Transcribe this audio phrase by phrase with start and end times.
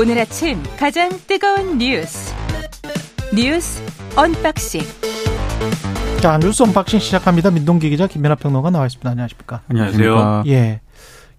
[0.00, 2.34] 오늘 아침 가장 뜨거운 뉴스
[3.34, 3.82] 뉴스
[4.16, 4.80] unboxing
[6.22, 7.50] 자 뉴스 unboxing 시작합니다.
[7.50, 9.10] 민동기 기자 김민하 평론가 나와 있습니다.
[9.10, 9.60] 안녕하십니까?
[9.68, 10.44] 안녕하세요.
[10.46, 10.80] 예,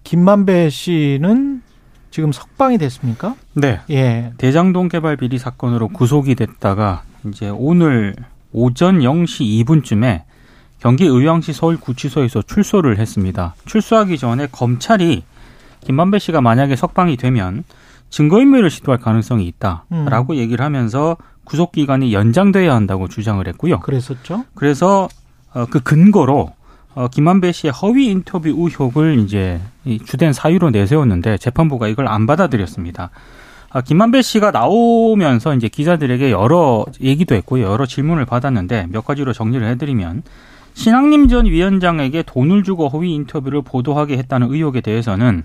[0.04, 1.64] 김만배 씨는
[2.12, 3.34] 지금 석방이 됐습니까?
[3.54, 3.80] 네.
[3.90, 8.14] 예, 대장동 개발 비리 사건으로 구속이 됐다가 이제 오늘
[8.54, 10.22] 오전 0시 2분쯤에
[10.78, 13.56] 경기 의왕시 서울구치소에서 출소를 했습니다.
[13.66, 15.24] 출소하기 전에 검찰이
[15.84, 17.64] 김만배 씨가 만약에 석방이 되면
[18.12, 20.36] 증거인멸을 시도할 가능성이 있다라고 음.
[20.36, 23.80] 얘기를 하면서 구속 기간이 연장돼야 한다고 주장을 했고요.
[23.80, 24.46] 그랬었죠.
[24.54, 25.10] 그래서
[25.54, 26.52] 어, 그 근거로
[26.94, 33.10] 어, 김만배 씨의 허위 인터뷰 의혹을 이제 이 주된 사유로 내세웠는데 재판부가 이걸 안 받아들였습니다.
[33.74, 37.64] 아, 김만배 씨가 나오면서 이제 기자들에게 여러 얘기도 했고요.
[37.64, 40.24] 여러 질문을 받았는데 몇 가지로 정리를 해드리면
[40.74, 45.44] 신학림 전 위원장에게 돈을 주고 허위 인터뷰를 보도하게 했다는 의혹에 대해서는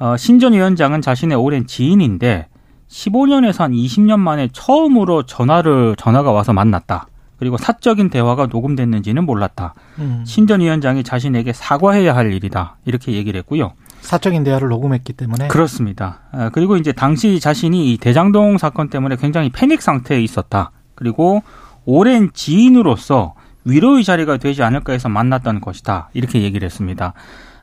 [0.00, 2.48] 어, 신전 위원장은 자신의 오랜 지인인데
[2.88, 7.06] 15년에서 한 20년 만에 처음으로 전화를 전화가 와서 만났다.
[7.38, 9.74] 그리고 사적인 대화가 녹음됐는지는 몰랐다.
[9.98, 12.76] 음, 신전 위원장이 자신에게 사과해야 할 일이다.
[12.84, 13.72] 이렇게 얘기를 했고요.
[14.00, 16.20] 사적인 대화를 녹음했기 때문에 그렇습니다.
[16.32, 20.70] 아, 그리고 이제 당시 자신이 이 대장동 사건 때문에 굉장히 패닉 상태에 있었다.
[20.94, 21.42] 그리고
[21.84, 26.08] 오랜 지인으로서 위로의 자리가 되지 않을까 해서 만났던 것이다.
[26.14, 27.12] 이렇게 얘기를 했습니다.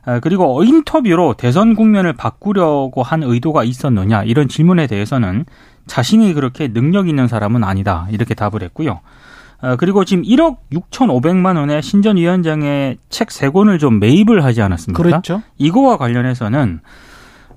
[0.08, 5.44] 아, 그리고 인터뷰로 대선 국면을 바꾸려고 한 의도가 있었느냐 이런 질문에 대해서는
[5.86, 8.06] 자신이 그렇게 능력 있는 사람은 아니다.
[8.10, 9.00] 이렇게 답을 했고요.
[9.60, 15.02] 아, 그리고 지금 1억 6,500만 원의 신전 위원장의 책 세 권을 좀 매입을 하지 않았습니까?
[15.02, 15.42] 그랬죠.
[15.58, 16.80] 이거와 관련해서는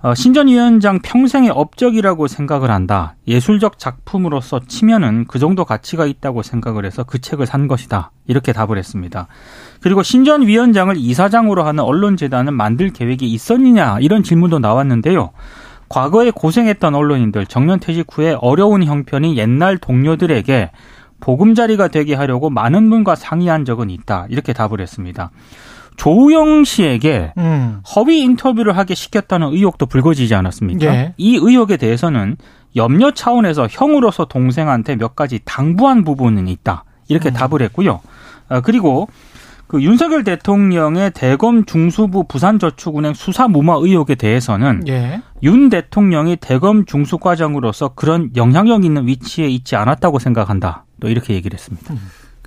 [0.01, 3.15] 어, 신전 위원장 평생의 업적이라고 생각을 한다.
[3.27, 8.11] 예술적 작품으로서 치면은 그 정도 가치가 있다고 생각을 해서 그 책을 산 것이다.
[8.27, 9.27] 이렇게 답을 했습니다.
[9.81, 15.31] 그리고 신전 위원장을 이사장으로 하는 언론재단을 만들 계획이 있었느냐 이런 질문도 나왔는데요.
[15.89, 20.71] 과거에 고생했던 언론인들 정년 퇴직 후에 어려운 형편이 옛날 동료들에게
[21.19, 24.27] 보금자리가 되게 하려고 많은 분과 상의한 적은 있다.
[24.29, 25.31] 이렇게 답을 했습니다.
[25.97, 30.85] 조우영 씨에게 음, 허위 인터뷰를 하게 시켰다는 의혹도 불거지지 않았습니까?
[30.85, 31.13] 예.
[31.17, 32.37] 이 의혹에 대해서는
[32.75, 36.85] 염려 차원에서 형으로서 동생한테 몇 가지 당부한 부분은 있다.
[37.07, 37.33] 이렇게 음.
[37.33, 37.99] 답을 했고요.
[38.49, 39.09] 어, 그리고
[39.71, 47.93] 그 윤석열 대통령의 대검 중수부 부산저축은행 수사 무마 의혹에 대해서는 예, 윤 대통령이 대검 중수과장으로서
[47.95, 50.83] 그런 영향력 있는 위치에 있지 않았다고 생각한다.
[50.99, 51.95] 또 이렇게 얘기를 했습니다.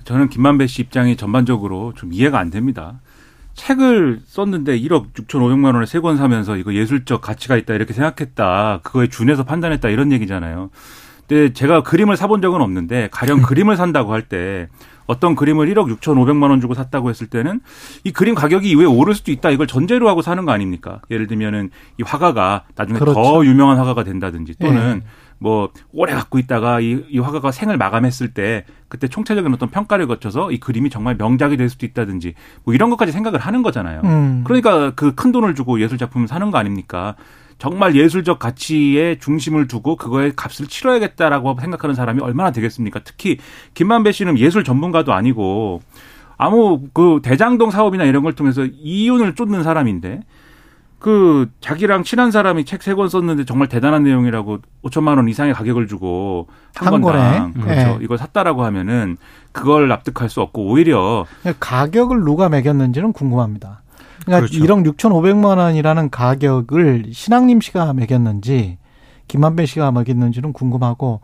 [0.03, 2.99] 저는 김만배 씨 입장이 전반적으로 좀 이해가 안 됩니다.
[3.55, 8.81] 책을 썼는데 1억 6,500만 원에 세 권 사면서 이거 예술적 가치가 있다 이렇게 생각했다.
[8.83, 10.69] 그거에 준해서 판단했다 이런 얘기잖아요.
[11.27, 14.67] 근데 제가 그림을 사본 적은 없는데 가령 그림을 산다고 할 때
[15.07, 17.59] 어떤 그림을 1억 6,500만 원 주고 샀다고 했을 때는
[18.03, 19.51] 이 그림 가격이 이후에 오를 수도 있다.
[19.51, 20.99] 이걸 전제로 하고 사는 거 아닙니까?
[21.11, 21.69] 예를 들면은
[21.99, 23.13] 이 화가가 나중에 그렇죠.
[23.21, 25.09] 더 유명한 화가가 된다든지 또는 예.
[25.37, 30.51] 뭐 오래 갖고 있다가 이, 이 화가가 생을 마감했을 때 그때 총체적인 어떤 평가를 거쳐서
[30.51, 34.01] 이 그림이 정말 명작이 될 수도 있다든지 뭐 이런 것까지 생각을 하는 거잖아요.
[34.05, 37.15] 음, 그러니까 그 큰 돈을 주고 예술 작품을 사는 거 아닙니까?
[37.57, 42.99] 정말 예술적 가치에 중심을 두고 그거에 값을 치러야겠다라고 생각하는 사람이 얼마나 되겠습니까?
[43.03, 43.37] 특히
[43.73, 45.81] 김만배 씨는 예술 전문가도 아니고
[46.37, 50.21] 아무 그 대장동 사업이나 이런 걸 통해서 이윤을 쫓는 사람인데
[50.99, 55.87] 그 자기랑 친한 사람이 책 세 권 썼는데 정말 대단한 내용이라고 5천만 원 이상의 가격을
[55.87, 57.63] 주고 한, 한 권당 권에?
[57.63, 57.97] 그렇죠.
[57.99, 58.03] 예.
[58.03, 59.17] 이걸 샀다라고 하면은
[59.51, 61.25] 그걸 납득할 수 없고 오히려
[61.59, 63.81] 가격을 누가 매겼는지는 궁금합니다.
[64.25, 64.63] 그러니까 그렇죠.
[64.63, 68.77] 1억 6,500만 원이라는 가격을 신학님 씨가 매겼는지
[69.27, 71.21] 김만배 씨가 매겼는지는 궁금하고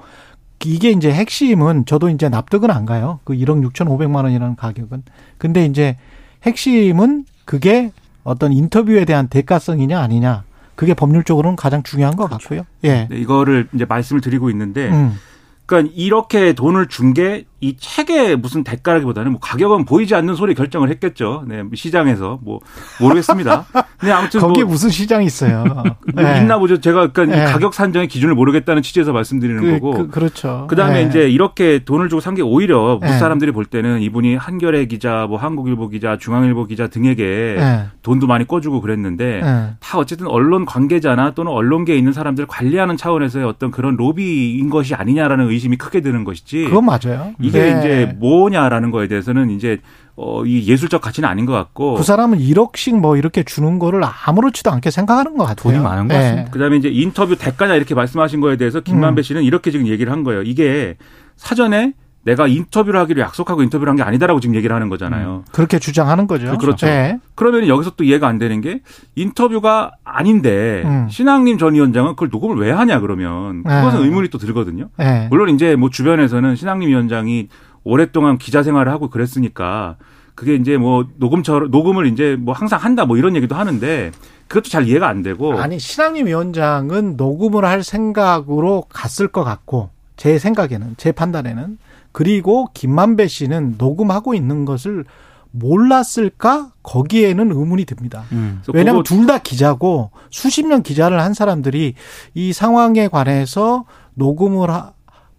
[0.65, 3.19] 이게 이제 핵심은 저도 이제 납득은 안 가요.
[3.23, 5.03] 그 1억 6,500만 원이라는 가격은.
[5.37, 5.97] 근데 이제
[6.43, 7.91] 핵심은 그게
[8.23, 10.43] 어떤 인터뷰에 대한 대가성이냐 아니냐.
[10.75, 12.63] 그게 법률적으로는 가장 중요한 것 같고요.
[12.83, 13.07] 예.
[13.09, 15.15] 네, 이거를 이제 말씀을 드리고 있는데 음.
[15.65, 20.89] 그러니까 이렇게 돈을 준 게 이 책의 무슨 대가라기보다는 뭐 가격은 보이지 않는 소리 결정을
[20.89, 21.45] 했겠죠.
[21.47, 22.59] 네, 시장에서 뭐
[22.99, 23.65] 모르겠습니다.
[23.97, 25.63] 근데 아무튼 거기에 뭐 무슨 시장이 있어요.
[26.15, 26.39] 뭐 예.
[26.41, 26.81] 있나 보죠.
[26.81, 27.45] 제가 그러니까 이 네.
[27.45, 29.91] 가격 산정의 기준을 모르겠다는 취지에서 말씀드리는 그, 거고.
[29.93, 30.65] 그, 그렇죠.
[30.69, 31.07] 그다음에 예.
[31.07, 33.11] 이제 이렇게 돈을 주고 산 게 오히려 네.
[33.11, 37.85] 무 사람들이 볼 때는 이분이 한겨레 기자, 뭐 한국일보 기자, 중앙일보 기자 등에게 예.
[38.03, 39.73] 돈도 많이 꿔주고 그랬는데 예.
[39.79, 44.95] 다 어쨌든 언론 관계자나 또는 언론계에 있는 사람들 을 관리하는 차원에서의 어떤 그런 로비인 것이
[44.95, 46.65] 아니냐라는 의심이 크게 드는 것이지.
[46.65, 47.33] 그건 맞아요.
[47.41, 47.79] 이게 네.
[47.79, 49.79] 이제 뭐냐라는 거에 대해서는 이제
[50.15, 51.95] 어, 이 예술적 가치는 아닌 것 같고.
[51.95, 55.71] 그 사람은 1억씩 뭐 이렇게 주는 거를 아무렇지도 않게 생각하는 것 같아요.
[55.73, 56.19] 돈이 많은 것 예.
[56.19, 56.51] 같습니다.
[56.51, 58.83] 그다음에 이제 인터뷰 대가냐 이렇게 말씀하신 거에 대해서 음.
[58.83, 60.43] 김만배 씨는 이렇게 지금 얘기를 한 거예요.
[60.43, 60.97] 이게
[61.37, 65.43] 사전에 내가 인터뷰를 하기로 약속하고 인터뷰를 한 게 아니다라고 지금 얘기를 하는 거잖아요.
[65.51, 66.55] 그렇게 주장하는 거죠.
[66.57, 66.85] 그렇죠.
[66.85, 67.19] 네.
[67.35, 68.81] 그러면 여기서 또 이해가 안 되는 게
[69.15, 71.07] 인터뷰가 아닌데 음.
[71.09, 74.05] 신학님 전 위원장은 그걸 녹음을 왜 하냐 그러면 그것은 네.
[74.05, 74.89] 의문이 또 들거든요.
[74.97, 75.27] 네.
[75.29, 77.47] 물론 이제 뭐 주변에서는 신학님 위원장이
[77.83, 79.95] 오랫동안 기자 생활을 하고 그랬으니까
[80.35, 84.11] 그게 이제 뭐 녹음처럼 녹음을 이제 뭐 항상 한다 뭐 이런 얘기도 하는데
[84.47, 90.37] 그것도 잘 이해가 안 되고 아니 신학님 위원장은 녹음을 할 생각으로 갔을 것 같고 제
[90.37, 91.77] 생각에는 제 판단에는
[92.11, 95.05] 그리고 김만배 씨는 녹음하고 있는 것을
[95.51, 98.23] 몰랐을까 거기에는 의문이 듭니다.
[98.31, 98.61] 음.
[98.73, 101.93] 왜냐하면 둘 다 기자고 수십 년 기자를 한 사람들이
[102.33, 103.85] 이 상황에 관해서
[104.15, 104.93] 녹음을 하,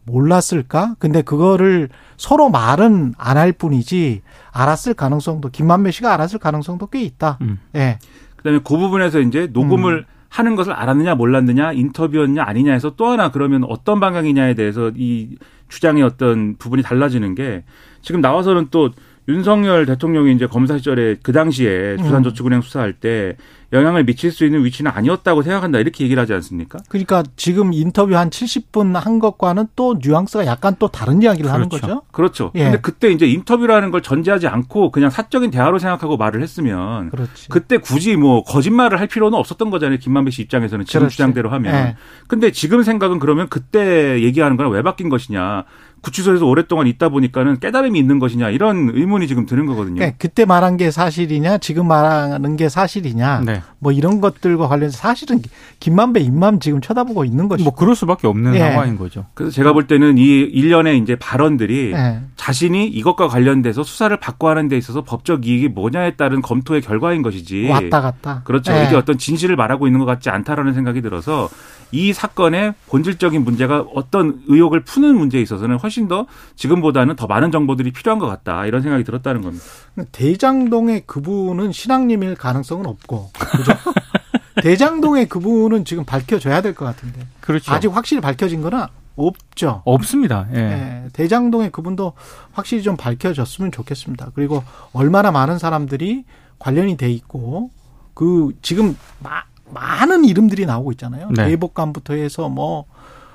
[0.05, 0.97] 몰랐을까?
[0.99, 4.23] 근데 그거를 서로 말은 안 할 뿐이지
[4.53, 7.39] 알았을 가능성도 김만배 씨가 알았을 가능성도 꽤 있다.
[7.41, 7.59] 음.
[7.75, 7.99] 예.
[8.37, 10.05] 그다음에 그 부분에서 이제 녹음을 음.
[10.33, 15.37] 하는 것을 알았느냐 몰랐느냐 인터뷰였냐 아니냐 해서 또 하나 그러면 어떤 방향이냐에 대해서 이
[15.69, 17.65] 주장의 어떤 부분이 달라지는 게
[18.01, 18.91] 지금 나와서는 또
[19.29, 21.97] 윤석열 대통령이 이제 검사 시절에 그 당시에 음.
[21.99, 23.37] 두산저축은행 수사할 때
[23.73, 26.79] 영향을 미칠 수 있는 위치는 아니었다고 생각한다 이렇게 얘기를 하지 않습니까?
[26.89, 31.87] 그러니까 지금 인터뷰 한 70분 한 것과는 또 뉘앙스가 약간 또 다른 이야기를 하는 그렇죠.
[31.87, 32.03] 거죠.
[32.13, 32.53] 그렇죠.
[32.55, 32.65] 예.
[32.65, 37.49] 근데 그때 이제 인터뷰라는 걸 전제하지 않고 그냥 사적인 대화로 생각하고 말을 했으면 그렇지.
[37.49, 39.99] 그때 굳이 뭐 거짓말을 할 필요는 없었던 거잖아요.
[39.99, 41.17] 김만배 씨 입장에서는 지금 그렇지.
[41.17, 41.75] 주장대로 하면.
[41.75, 41.97] 예.
[42.29, 45.65] 근데 지금 생각은 그러면 그때 얘기하는 거랑 왜 바뀐 것이냐.
[46.03, 49.95] 구치소에서 오랫동안 있다 보니까는 깨달음이 있는 것이냐 이런 의문이 지금 드는 거거든요.
[49.97, 53.63] 그러니까 그때 말한 게 사실이냐, 지금 말하는 게 사실이냐, 네.
[53.79, 55.41] 뭐 이런 것들과 관련해서 사실은
[55.79, 57.71] 김만배 입만 지금 쳐다보고 있는 것이고.
[57.71, 58.59] 뭐 그럴 수밖에 없는 예.
[58.59, 59.27] 상황인 거죠.
[59.35, 62.21] 그래서 제가 볼 때는 이 일련의 이제 발언들이 예.
[62.37, 67.69] 자신이 이것과 관련돼서 수사를 받고 하는 데 있어서 법적 이익이 뭐냐에 따른 검토의 결과인 것이지.
[67.69, 68.43] 왔다 갔다.
[68.45, 68.73] 그렇죠.
[68.73, 68.87] 예.
[68.87, 71.49] 이게 어떤 진실을 말하고 있는 것 같지 않다라는 생각이 들어서
[71.93, 77.93] 이 사건의 본질적인 문제가 어떤 의혹을 푸는 문제에 있어서는 훨씬 더 지금보다는 더 많은 정보들이
[77.93, 79.65] 필요한 것 같다 이런 생각이 들었다는 겁니다.
[80.11, 83.73] 대장동의 그분은 신앙님일 가능성은 없고, 그죠?
[84.63, 87.27] 대장동의 그분은 지금 밝혀져야 될 것 같은데.
[87.41, 87.73] 그렇죠.
[87.73, 88.83] 아직 확실히 밝혀진 거는
[89.17, 89.83] 없죠.
[89.85, 90.47] 없습니다.
[90.55, 90.59] 예.
[90.59, 92.15] 예, 대장동의 그분도
[92.53, 94.31] 확실히 좀 밝혀졌으면 좋겠습니다.
[94.35, 96.25] 그리고 얼마나 많은 사람들이
[96.59, 97.71] 관련이 돼 있고
[98.15, 99.43] 그 지금 마-
[99.73, 101.29] 많은 이름들이 나오고 있잖아요.
[101.31, 101.49] 네.
[101.49, 102.85] 대법관부터 해서 뭐,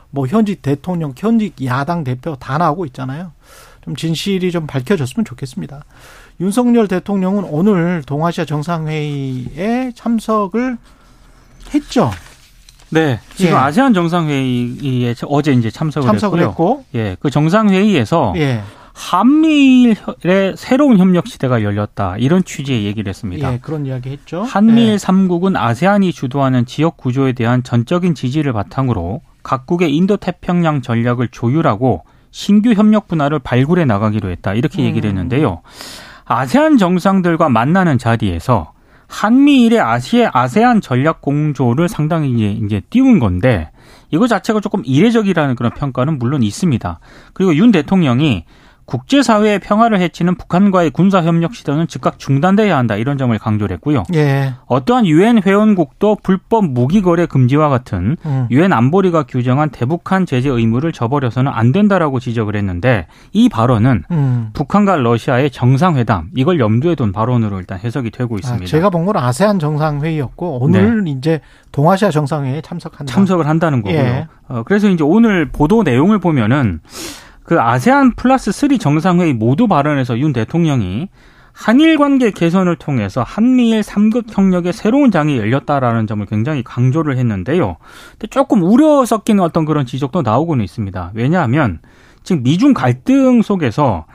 [0.09, 3.31] 뭐 현직 대통령, 현직 야당 대표 다 나오고 있잖아요.
[3.81, 5.83] 좀 진실이 좀 밝혀졌으면 좋겠습니다.
[6.39, 10.77] 윤석열 대통령은 오늘 동아시아 정상회의에 참석을
[11.73, 12.11] 했죠.
[12.89, 13.19] 네.
[13.35, 13.55] 지금 예.
[13.55, 16.49] 아세안 정상회의에 어제 이제 참석을, 참석을 했고요.
[16.49, 17.17] 했고, 예.
[17.19, 18.61] 그 정상회의에서 예,
[18.97, 22.17] 한미일의 새로운 협력 시대가 열렸다.
[22.17, 23.53] 이런 취지의 얘기를 했습니다.
[23.53, 24.41] 예, 그런 이야기 했죠.
[24.41, 24.97] 한미일 예.
[24.97, 32.73] 삼국은 아세안이 주도하는 지역 구조에 대한 전적인 지지를 바탕으로 각국의 인도 태평양 전략을 조율하고 신규
[32.73, 34.55] 협력 분야를 발굴해 나가기로 했다.
[34.55, 35.11] 이렇게 얘기를 음.
[35.11, 35.61] 했는데요.
[36.25, 38.73] 아세안 정상들과 만나는 자리에서
[39.07, 43.69] 한미일의 아시아 아세안 전략 공조를 상당히 이제, 이제 띄운 건데
[44.09, 46.99] 이거 자체가 조금 이례적이라는 그런 평가는 물론 있습니다.
[47.33, 48.43] 그리고 윤 대통령이
[48.87, 54.03] 국제사회의 평화를 해치는 북한과의 군사협력 시도는 즉각 중단돼야 한다 이런 점을 강조를 했고요.
[54.15, 58.47] 예, 어떠한 유엔 회원국도 불법 무기 거래 금지와 같은 음.
[58.49, 64.49] 유엔 안보리가 규정한 대북한 제재 의무를 저버려서는 안 된다라고 지적을 했는데 이 발언은 음.
[64.53, 68.65] 북한과 러시아의 정상회담 이걸 염두에 둔 발언으로 일단 해석이 되고 아, 있습니다.
[68.67, 71.39] 제가 본 건 아세안 정상회의였고 오늘 이제
[71.71, 73.13] 동아시아 정상회의에 참석한다.
[73.13, 73.97] 참석을 한다는 거고요.
[73.97, 74.27] 예.
[74.47, 76.79] 어, 그래서 이제 오늘 보도 내용을 보면은
[77.47, 81.07] 그 아세안 플러스 3 정상회의 모두 발언에서 윤 대통령이
[81.53, 87.77] 한일 관계 개선을 통해서 한미일 3급 협력의 새로운 장이 열렸다라는 점을 굉장히 강조를 했는데요.
[88.11, 91.11] 근데 조금 우려 섞인 어떤 그런 지적도 나오고는 있습니다.
[91.15, 91.79] 왜냐하면
[92.21, 94.05] 지금 미중 갈등 속에서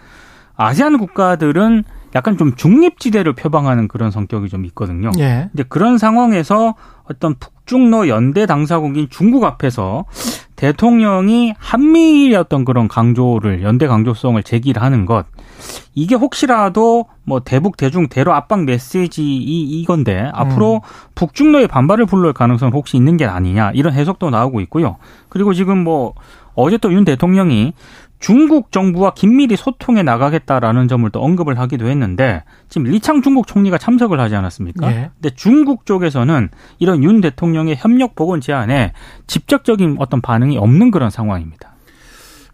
[0.54, 1.84] 아세안 국가들은
[2.14, 5.10] 약간 좀 중립지대를 표방하는 그런 성격이 좀 있거든요.
[5.18, 5.48] 예.
[5.54, 6.74] 이제 그런 상황에서
[7.04, 10.04] 어떤 북중러 연대 당사국인 중국 앞에서
[10.62, 15.26] 대통령이 한미일의 어떤 그런 강조를 연대 강조성을 제기를 하는 것
[15.92, 20.83] 이게 혹시라도 뭐 대북 대중 대로 압박 메시지 이 이건데 앞으로
[21.16, 24.99] 북중러의 반발을 불러올 가능성은 혹시 있는 게 아니냐 이런 해석도 나오고 있고요.
[25.28, 26.14] 그리고 지금 뭐
[26.54, 27.73] 어제 또 윤 대통령이
[28.22, 34.20] 중국 정부와 긴밀히 소통해 나가겠다라는 점을 또 언급을 하기도 했는데 지금 리창 중국 총리가 참석을
[34.20, 34.92] 하지 않았습니까?
[34.92, 35.10] 예.
[35.20, 36.48] 근데 중국 쪽에서는
[36.78, 38.92] 이런 윤 대통령의 협력 복원 제안에
[39.26, 41.72] 직접적인 어떤 반응이 없는 그런 상황입니다.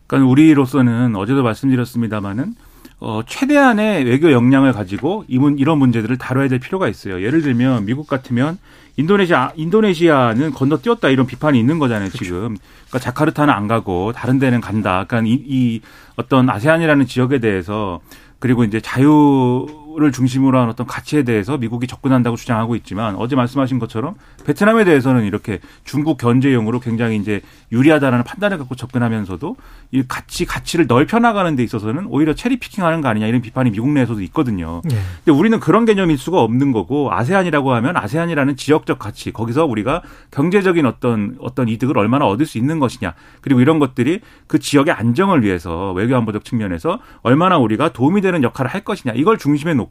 [0.06, 2.54] 그러니까 우리로서는 어제도 말씀드렸습니다마는
[3.00, 7.22] 어, 최대한의 외교 역량을 가지고 이문 이런 문제들을 다뤄야 될 필요가 있어요.
[7.22, 8.58] 예를 들면 미국 같으면
[8.99, 12.25] 인도네시아 인도네시아는 건너뛰었다 이런 비판이 있는 거잖아요 그렇죠.
[12.25, 12.57] 지금.
[12.88, 15.05] 그러니까 자카르타는 안 가고 다른 데는 간다.
[15.07, 15.81] 그러니까 이, 이
[16.17, 18.00] 어떤 아세안이라는 지역에 대해서
[18.40, 19.67] 그리고 이제 자유
[19.99, 24.14] 를 중심으로 한 어떤 가치에 대해서 미국이 접근한다고 주장하고 있지만 어제 말씀하신 것처럼
[24.45, 27.40] 베트남에 대해서는 이렇게 중국 견제용으로 굉장히 이제
[27.73, 29.57] 유리하다라는 판단을 갖고 접근하면서도
[29.90, 33.90] 이 가치 가치를 넓혀 나가는 데 있어서는 오히려 체리 피킹하는 거 아니냐 이런 비판이 미국
[33.90, 34.83] 내에서도 있거든요.
[34.85, 34.97] 네.
[35.25, 40.87] 근데 우리는 그런 개념일 수가 없는 거고 아세안이라고 하면 아세안이라는 지역적 가치 거기서 우리가 경제적인
[40.87, 45.93] 어떤 어떤 이득을 얼마나 얻을 수 있는 것이냐 그리고 이런 것들이 그 지역의 안정을 위해서
[45.93, 49.88] 외교 안보적 측면에서 얼마나 우리가 도움이 되는 역할을 할 것이냐 이걸 중심에 놓고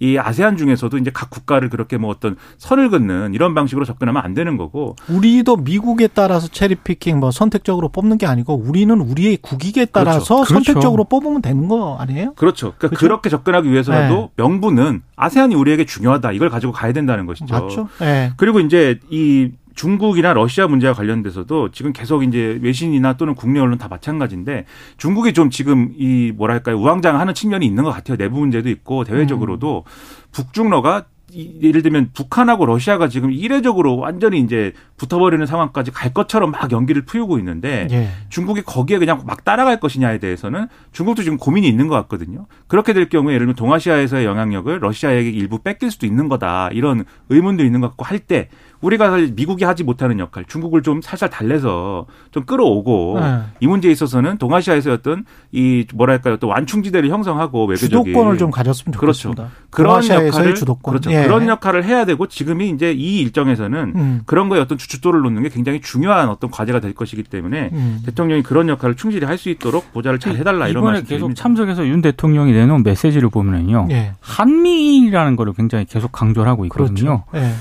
[0.00, 4.34] 이 아세안 중에서도 이제 각 국가를 그렇게 뭐 어떤 선을 긋는 이런 방식으로 접근하면 안
[4.34, 9.86] 되는 거고 우리도 미국에 따라서 체리 피킹 뭐 선택적으로 뽑는 게 아니고 우리는 우리의 국익에
[9.86, 10.54] 따라서 그렇죠.
[10.54, 11.08] 선택적으로 그렇죠.
[11.08, 12.34] 뽑으면 되는 거 아니에요?
[12.34, 12.74] 그렇죠.
[12.76, 13.00] 그러니까 그렇죠?
[13.00, 14.42] 그렇게 접근하기 위해서라도 네.
[14.42, 16.32] 명분은 아세안이 우리에게 중요하다.
[16.32, 17.54] 이걸 가지고 가야 된다는 것이죠.
[17.54, 17.88] 맞죠.
[18.00, 18.32] 네.
[18.36, 23.86] 그리고 이제 이 중국이나 러시아 문제와 관련돼서도 지금 계속 이제 외신이나 또는 국내 언론 다
[23.88, 24.64] 마찬가지인데
[24.96, 29.90] 중국이 좀 지금 이 뭐랄까요 우왕좌왕하는 측면이 있는 것 같아요 내부 문제도 있고 대외적으로도 음.
[30.32, 31.04] 북중러가
[31.34, 37.38] 예를 들면 북한하고 러시아가 지금 이례적으로 완전히 이제 붙어버리는 상황까지 갈 것처럼 막 연기를 피우고
[37.38, 38.08] 있는데 예.
[38.28, 42.46] 중국이 거기에 그냥 막 따라갈 것이냐에 대해서는 중국도 지금 고민이 있는 것 같거든요.
[42.68, 47.64] 그렇게 될 경우에 예를 들면 동아시아에서의 영향력을 러시아에게 일부 뺏길 수도 있는 거다 이런 의문도
[47.64, 48.48] 있는 것 같고 할 때
[48.86, 53.40] 우리가 사실 미국이 하지 못하는 역할, 중국을 좀 살살 달래서 좀 끌어오고 네.
[53.60, 59.48] 이 문제에 있어서는 동아시아에서 어떤 이 뭐랄까요 또 완충지대를 형성하고 외교적인 주도권을 좀 가졌으면 좋겠습니다.
[59.70, 60.08] 그렇죠.
[60.08, 60.92] 그런 역할을 주도권.
[60.92, 61.12] 그렇죠.
[61.12, 61.22] 예.
[61.24, 64.20] 그런 역할을 해야 되고 지금이 이제 이 일정에서는 음.
[64.26, 68.02] 그런 거에 어떤 주춧돌을 놓는 게 굉장히 중요한 어떤 과제가 될 것이기 때문에 음.
[68.04, 72.00] 대통령이 그런 역할을 충실히 할 수 있도록 보좌를 잘 해달라 이런 말씀 계속 참석해서 윤
[72.00, 74.12] 대통령이 내놓은 메시지를 보면은요 예.
[74.20, 77.24] 한미라는 거를 굉장히 계속 강조를 하고 있거든요.
[77.30, 77.46] 그렇죠.
[77.46, 77.52] 예.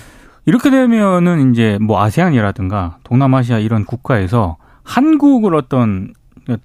[0.45, 6.13] 이렇게 되면은 이제 뭐 아세안이라든가 동남아시아 이런 국가에서 한국을 어떤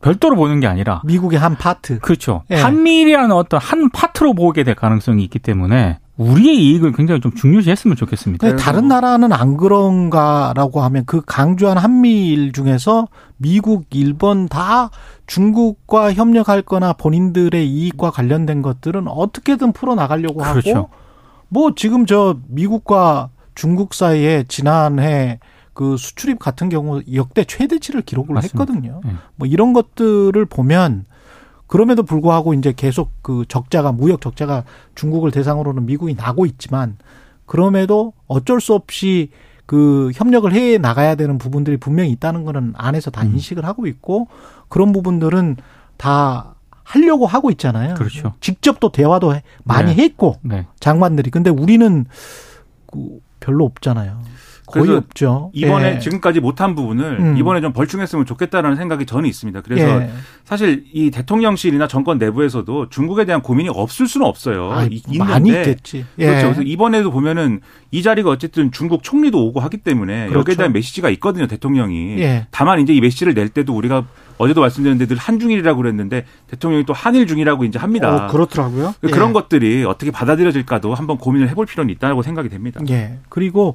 [0.02, 1.98] 별도로 보는 게 아니라 미국의 한 파트.
[2.00, 2.42] 그렇죠.
[2.50, 2.56] 예.
[2.56, 8.56] 한미일이라는 어떤 한 파트로 보게 될 가능성이 있기 때문에 우리의 이익을 굉장히 좀 중요시했으면 좋겠습니다.
[8.56, 13.08] 다른 나라는 안 그런가라고 하면 그 강조한 한미일 중에서
[13.38, 14.90] 미국, 일본 다
[15.26, 20.76] 중국과 협력할 거나 본인들의 이익과 관련된 것들은 어떻게든 풀어 나가려고 그렇죠.
[20.76, 20.90] 하고
[21.48, 25.38] 뭐 지금 저 미국과 중국 사이에 지난해
[25.74, 28.58] 그 수출입 같은 경우 역대 최대치를 기록을 맞습니다.
[28.58, 29.02] 했거든요.
[29.04, 29.12] 네.
[29.36, 31.04] 뭐 이런 것들을 보면
[31.66, 34.64] 그럼에도 불구하고 이제 계속 그 적자가 무역 적자가
[34.94, 36.96] 중국을 대상으로는 미국이 나고 있지만
[37.44, 39.28] 그럼에도 어쩔 수 없이
[39.66, 43.32] 그 협력을 해 나가야 되는 부분들이 분명히 있다는 거는 안에서 다 음.
[43.32, 44.28] 인식을 하고 있고
[44.70, 45.58] 그런 부분들은
[45.98, 47.92] 다 하려고 하고 있잖아요.
[47.92, 48.32] 그렇죠.
[48.40, 50.04] 직접 또 대화도 많이 네.
[50.04, 50.66] 했고 네.
[50.80, 52.06] 장관들이 근데 우리는
[52.86, 54.20] 그 별로 없잖아요.
[54.70, 55.50] 거의 없죠.
[55.52, 55.98] 이번에 예.
[55.98, 57.36] 지금까지 못한 부분을 음.
[57.36, 59.60] 이번에 좀 벌충했으면 좋겠다라는 생각이 저는 있습니다.
[59.62, 60.10] 그래서 예.
[60.44, 64.70] 사실 이 대통령실이나 정권 내부에서도 중국에 대한 고민이 없을 수는 없어요.
[64.72, 66.04] 아, 있는데 많이 있겠지.
[66.18, 66.26] 예.
[66.26, 66.46] 그렇죠.
[66.46, 70.38] 그래서 이번에도 보면은 이 자리가 어쨌든 중국 총리도 오고 하기 때문에 그렇죠.
[70.38, 71.46] 여기에 대한 메시지가 있거든요.
[71.46, 72.20] 대통령이.
[72.20, 72.46] 예.
[72.50, 74.06] 다만 이제 이 메시지를 낼 때도 우리가
[74.40, 78.26] 어제도 말씀드렸는데 늘 한중일이라고 그랬는데 대통령이 또 한일 중이라고 이제 합니다.
[78.26, 78.94] 어, 그렇더라고요.
[79.02, 79.32] 그런 예.
[79.34, 82.80] 것들이 어떻게 받아들여질까도 한번 고민을 해볼 필요는 있다고 생각이 됩니다.
[82.88, 83.18] 예.
[83.28, 83.74] 그리고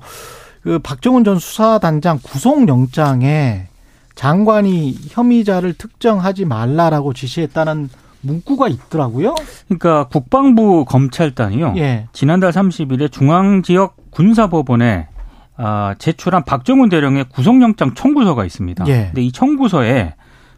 [0.64, 3.68] 그 박정훈 전 수사단장 구속영장에
[4.16, 7.90] 장관이 혐의자를 특정하지 말라라고 지시했다는
[8.22, 9.36] 문구가 있더라고요.
[9.68, 11.76] 그러니까 국방부 검찰단이요.
[11.78, 12.08] 예.
[12.12, 15.10] 지난달 30일에 중앙지역 군사법원에
[15.58, 18.86] 아, 제출한 박정훈 대령의 구속영장 청구서가 있습니다.
[18.88, 19.06] 예.
[19.06, 20.16] 근데 이 청구서에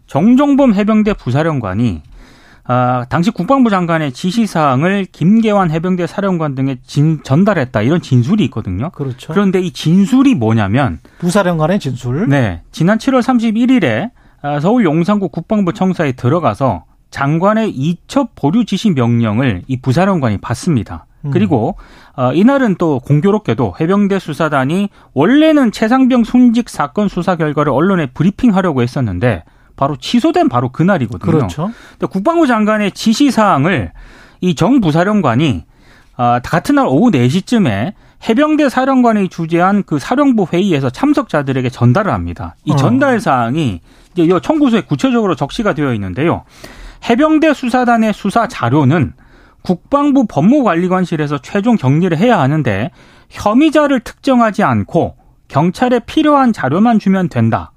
[0.08, 2.02] 정종범 해병대 부사령관이
[2.70, 8.90] 아, 당시 국방부 장관의 지시사항을 김계환 해병대 사령관 등에 진, 전달했다 이런 진술이 있거든요.
[8.90, 9.32] 그렇죠.
[9.32, 12.28] 그런데 이 진술이 뭐냐면 부사령관의 진술.
[12.28, 14.12] 네, 지난 7월 31일에
[14.42, 21.06] 아, 서울 용산구 국방부 청사에 들어가서 장관의 이첩 보류 지시 명령을 이 부사령관이 받습니다.
[21.22, 21.32] 음.
[21.32, 21.78] 그리고
[22.18, 29.46] 어, 이날은 또 공교롭게도 해병대 수사단이 원래는 최상병 순직 사건 수사 결과를 언론에 브리핑하려고 했었는데
[29.78, 31.32] 바로 취소된 바로 그날이거든요.
[31.32, 31.72] 그렇죠.
[31.92, 33.94] 근데 국방부 장관의 지시 사항을
[34.42, 35.64] 이 정 부사령관이
[36.18, 37.94] 아, 같은 날 오후 4시쯤에
[38.28, 42.56] 해병대 사령관이 주재한 그 사령부 회의에서 참석자들에게 전달을 합니다.
[42.66, 42.76] 이 어.
[42.76, 43.82] 전달 사항이
[44.14, 46.44] 이제 이 청구서에 구체적으로 적시가 되어 있는데요.
[47.08, 49.14] 해병대 수사단의 수사 자료는
[49.62, 52.90] 국방부 법무관리관실에서 최종 정리를 해야 하는데
[53.30, 55.16] 혐의자를 특정하지 않고
[55.48, 57.72] 경찰에 필요한 자료만 주면 된다.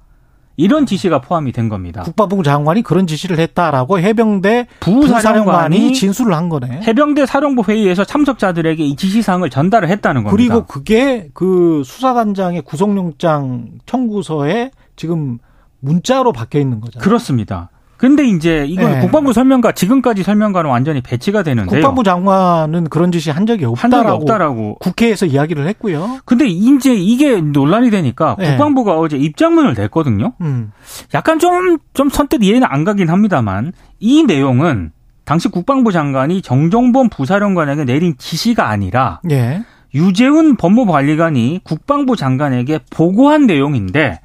[0.61, 2.03] 이런 지시가 포함이 된 겁니다.
[2.03, 6.81] 국방부 장관이 그런 지시를 했다라고 해병대 부사령관이 진술을 한 거네.
[6.83, 10.31] 해병대 사령부 회의에서 참석자들에게 이 지시사항을 전달을 했다는 겁니다.
[10.31, 15.39] 그리고 그게 그 수사단장의 구속영장 청구서에 지금
[15.79, 17.03] 문자로 박혀 있는 거잖아요.
[17.03, 17.70] 그렇습니다.
[18.01, 18.99] 근데 이제 이건 네.
[18.99, 21.69] 국방부 설명과 지금까지 설명과는 완전히 배치가 되는데요.
[21.69, 24.77] 국방부 장관은 그런 지시 한 적이 한 없다라고 적이 없다라고.
[24.79, 26.17] 국회에서 이야기를 했고요.
[26.25, 28.49] 근데 이제 이게 논란이 되니까 네.
[28.49, 30.33] 국방부가 어제 입장문을 냈거든요.
[30.41, 30.71] 음.
[31.13, 34.91] 약간 좀, 좀 선뜻 이해는 안 가긴 합니다만 이 내용은
[35.23, 39.61] 당시 국방부 장관이 정종범 부사령관에게 내린 지시가 아니라 예.
[39.93, 44.21] 유재훈 법무관리관이 국방부 장관에게 보고한 내용인데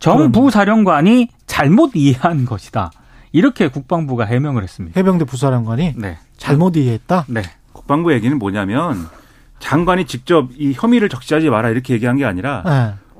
[0.00, 0.32] 정 그럼.
[0.32, 2.90] 부사령관이 잘못 이해한 것이다.
[3.32, 4.98] 이렇게 국방부가 해명을 했습니다.
[4.98, 6.18] 해병대 부사령관이 네.
[6.36, 7.26] 잘못 이해했다.
[7.28, 7.42] 네.
[7.72, 9.06] 국방부 얘기는 뭐냐면
[9.60, 12.70] 장관이 직접 이 혐의를 적시하지 마라 이렇게 얘기한 게 아니라 예.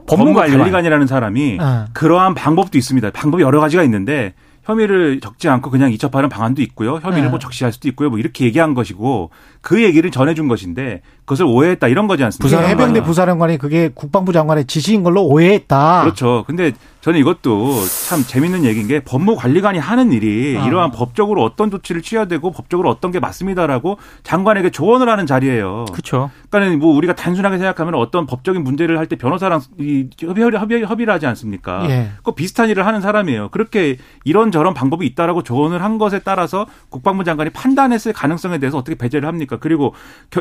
[0.07, 0.51] 법무관리관.
[0.51, 1.85] 법무관리관이라는 사람이 예.
[1.93, 3.11] 그러한 방법도 있습니다.
[3.11, 6.97] 방법이 여러 가지가 있는데 혐의를 적지 않고 그냥 이첩하는 방안도 있고요.
[6.97, 7.29] 혐의를 네.
[7.29, 8.11] 뭐 적시할 수도 있고요.
[8.11, 12.59] 뭐 이렇게 얘기한 것이고 그 얘기를 전해준 것인데 그것을 오해했다 이런 거지 않습니까?
[12.59, 16.03] 부사 해병대 부사령관이 그게 국방부 장관의 지시인 걸로 오해했다.
[16.03, 16.43] 그렇죠.
[16.47, 16.73] 근데
[17.03, 17.77] 저는 이것도
[18.09, 20.67] 참 재밌는 얘기인 게 법무관리관이 하는 일이 아.
[20.67, 25.87] 이러한 법적으로 어떤 조치를 취해야 되고 법적으로 어떤 게 맞습니다라고 장관에게 조언을 하는 자리예요.
[25.93, 26.31] 그렇죠.
[26.51, 31.13] 그러니까는 뭐 우리가 단순하게 생각하면 어떤 법적인 문제를 할 때 변호사랑 이 협의, 협의, 협의를
[31.15, 31.89] 하지 않습니까?
[31.91, 32.11] 예.
[32.23, 33.49] 그 비슷한 일을 하는 사람이에요.
[33.51, 38.97] 그렇게 이런 저런 방법이 있다라고 조언을 한 것에 따라서 국방부 장관이 판단했을 가능성에 대해서 어떻게
[38.97, 39.59] 배제를 합니까?
[39.59, 39.95] 그리고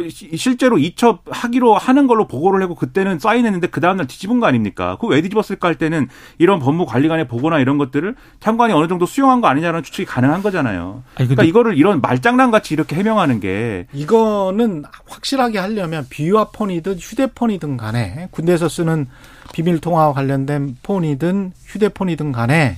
[0.09, 4.95] 실제로 이첩하기로 하는 걸로 보고를 하고 그때는 사인했는데 그 다음날 뒤집은 거 아닙니까?
[4.95, 6.07] 그거 왜 뒤집었을까 할 때는
[6.37, 11.03] 이런 법무관리관의 보고나 이런 것들을 장관이 어느 정도 수용한 거 아니냐는 추측이 가능한 거잖아요.
[11.15, 17.77] 아니, 그러니까 이거를 이런 말장난 같이 이렇게 해명하는 게 이거는 확실하게 하려면 비유화 폰이든 휴대폰이든
[17.77, 19.07] 간에 군대에서 쓰는
[19.53, 22.77] 비밀 통화와 관련된 폰이든 휴대폰이든 간에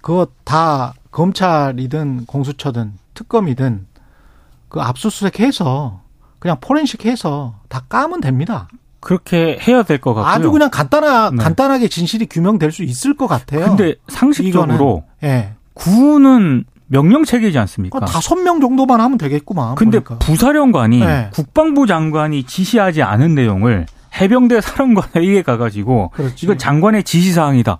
[0.00, 3.86] 그거 다 검찰이든 공수처든 특검이든
[4.68, 6.01] 그 압수수색해서
[6.42, 8.66] 그냥 포렌식 해서 다 까면 됩니다.
[8.98, 10.32] 그렇게 해야 될 것 같고요.
[10.32, 11.36] 아주 그냥 간단하 네.
[11.40, 13.64] 간단하게 진실이 규명될 수 있을 것 같아요.
[13.66, 15.52] 근데 상식적으로 예.
[15.74, 18.00] 구는 명령 체계이지 않습니까?
[18.00, 19.76] 그 다섯 명 정도만 하면 되겠구만.
[19.76, 20.18] 근데 보니까.
[20.18, 21.30] 부사령관이 네.
[21.32, 23.86] 국방부 장관이 지시하지 않은 내용을
[24.20, 26.44] 해병대 사령관에게 가가지고 그렇지.
[26.44, 27.78] 이건 장관의 지시사항이다.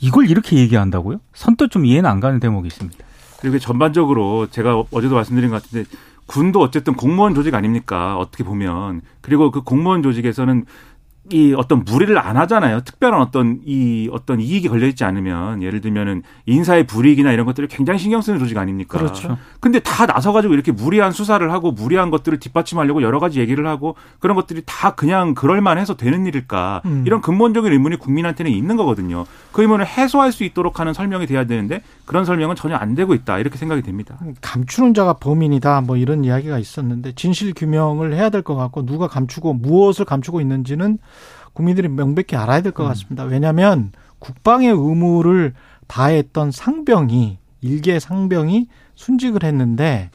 [0.00, 1.20] 이걸 이렇게 얘기한다고요?
[1.32, 2.98] 선뜻 좀 이해는 안 가는 대목이 있습니다.
[3.40, 5.88] 그리고 전반적으로 제가 어제도 말씀드린 것 같은데
[6.30, 8.16] 군도 어쨌든 공무원 조직 아닙니까?
[8.16, 9.02] 어떻게 보면.
[9.20, 10.64] 그리고 그 공무원 조직에서는
[11.32, 12.80] 이 어떤 무리를 안 하잖아요.
[12.82, 17.98] 특별한 어떤 이 어떤 이익이 걸려 있지 않으면 예를 들면은 인사의 불이익이나 이런 것들을 굉장히
[17.98, 18.98] 신경 쓰는 조직 아닙니까?
[18.98, 19.38] 그렇죠.
[19.60, 23.94] 근데 다 나서 가지고 이렇게 무리한 수사를 하고 무리한 것들을 뒷받침하려고 여러 가지 얘기를 하고
[24.18, 26.82] 그런 것들이 다 그냥 그럴 만해서 되는 일일까?
[26.84, 27.04] 음.
[27.06, 29.24] 이런 근본적인 의문이 국민한테는 있는 거거든요.
[29.52, 33.38] 그 의문을 해소할 수 있도록 하는 설명이 돼야 되는데 그런 설명은 전혀 안 되고 있다.
[33.38, 34.18] 이렇게 생각이 됩니다.
[34.40, 39.52] 감추는 자가 범인이다 뭐 이런 이야기가 있었는데 진실 규명을 해야 될 것 같고 누가 감추고
[39.52, 40.98] 무엇을 감추고 있는지는
[41.52, 43.24] 국민들이 명백히 알아야 될 것 같습니다.
[43.24, 45.54] 왜냐하면 국방의 의무를
[45.86, 50.10] 다했던 상병이 일개 상병이 순직을 했는데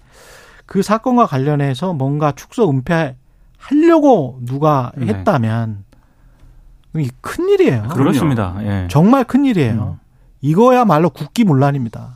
[0.65, 3.15] 그 사건과 관련해서 뭔가 축소 은폐
[3.57, 5.07] 하려고 누가 네.
[5.07, 5.83] 했다면
[6.97, 7.81] 이 큰일이에요.
[7.83, 7.95] 그럼요.
[7.95, 8.55] 그렇습니다.
[8.61, 8.87] 예.
[8.89, 9.99] 정말 큰 일이에요.
[10.41, 12.15] 이거야말로 국기문란입니다.